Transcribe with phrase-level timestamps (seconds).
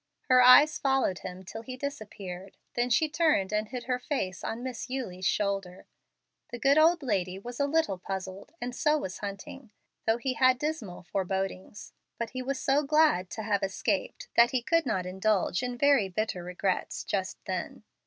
[0.29, 4.63] Her eyes followed him till he disappeared, then she turned and hid her face on
[4.63, 5.85] Miss Eulie's shoulder.
[6.49, 9.69] The good old lady was a little puzzled, and so was Hunting,
[10.07, 11.93] though he had dismal forebodings.
[12.17, 16.09] But he was so glad to have escaped that he could not indulge in very
[16.09, 17.83] bitter regrets just then.